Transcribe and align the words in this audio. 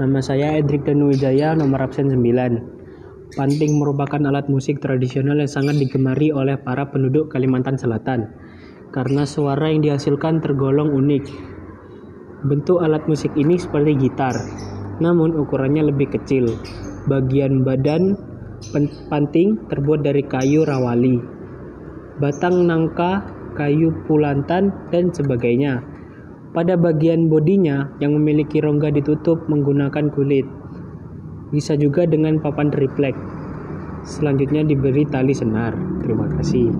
Nama 0.00 0.16
saya 0.24 0.56
Edrik 0.56 0.88
Danuwijaya, 0.88 1.52
nomor 1.52 1.84
absen 1.84 2.08
9. 2.08 3.36
Panting 3.36 3.72
merupakan 3.76 4.16
alat 4.16 4.48
musik 4.48 4.80
tradisional 4.80 5.36
yang 5.36 5.52
sangat 5.52 5.76
digemari 5.76 6.32
oleh 6.32 6.56
para 6.56 6.88
penduduk 6.88 7.28
Kalimantan 7.28 7.76
Selatan 7.76 8.32
karena 8.96 9.28
suara 9.28 9.68
yang 9.68 9.84
dihasilkan 9.84 10.40
tergolong 10.40 10.88
unik. 10.96 11.28
Bentuk 12.48 12.80
alat 12.80 13.04
musik 13.12 13.28
ini 13.36 13.60
seperti 13.60 13.92
gitar, 14.00 14.32
namun 15.04 15.36
ukurannya 15.36 15.92
lebih 15.92 16.16
kecil. 16.16 16.48
Bagian 17.04 17.60
badan 17.60 18.16
panting 19.12 19.68
terbuat 19.68 20.00
dari 20.00 20.24
kayu 20.24 20.64
rawali, 20.64 21.20
batang 22.16 22.64
nangka, 22.64 23.28
kayu 23.52 23.92
pulantan, 24.08 24.72
dan 24.88 25.12
sebagainya. 25.12 25.84
Pada 26.50 26.74
bagian 26.74 27.30
bodinya 27.30 27.94
yang 28.02 28.18
memiliki 28.18 28.58
rongga 28.58 28.90
ditutup 28.90 29.46
menggunakan 29.46 30.10
kulit. 30.10 30.46
Bisa 31.54 31.78
juga 31.78 32.10
dengan 32.10 32.42
papan 32.42 32.74
triplek. 32.74 33.14
Selanjutnya 34.02 34.66
diberi 34.66 35.06
tali 35.06 35.30
senar. 35.30 35.78
Terima 36.02 36.26
kasih. 36.26 36.70